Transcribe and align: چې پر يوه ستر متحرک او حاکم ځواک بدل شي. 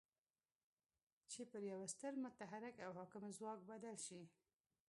چې 1.31 1.41
پر 1.51 1.61
يوه 1.71 1.87
ستر 1.93 2.13
متحرک 2.23 2.75
او 2.85 2.91
حاکم 2.97 3.23
ځواک 3.37 3.59
بدل 3.71 3.95
شي. 4.05 4.21